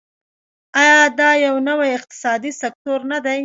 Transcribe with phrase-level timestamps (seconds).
[0.81, 3.39] آیا دا یو نوی اقتصادي سکتور نه دی؟